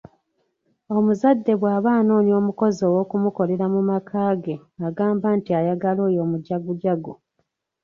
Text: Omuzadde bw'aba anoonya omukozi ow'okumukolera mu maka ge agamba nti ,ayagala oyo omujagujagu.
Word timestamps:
Omuzadde 0.95 1.53
bw'aba 1.59 1.89
anoonya 1.99 2.33
omukozi 2.41 2.81
ow'okumukolera 2.89 3.65
mu 3.73 3.81
maka 3.89 4.19
ge 4.43 4.55
agamba 4.87 5.27
nti 5.37 5.49
,ayagala 5.59 5.99
oyo 6.07 6.19
omujagujagu. 6.25 7.13